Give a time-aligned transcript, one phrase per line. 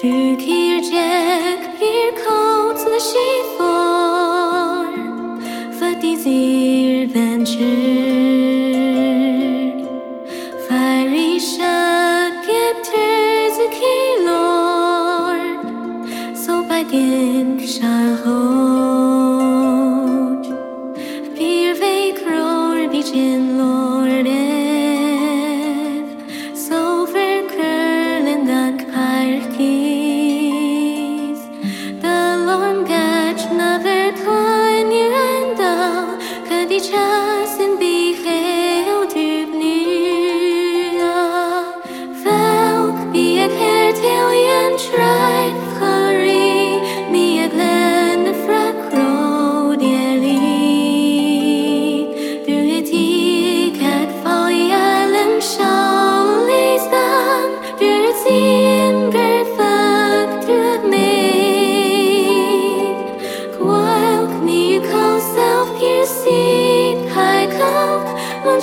[0.00, 4.86] Tükhircek bir kutlu şifor
[5.80, 7.60] Fatih zirven çır
[10.68, 15.38] Farişa getir zikilor
[16.46, 18.69] Sobagen şahor
[36.80, 37.39] 着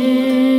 [0.00, 0.49] Deus.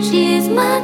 [0.00, 0.80] Jesus, my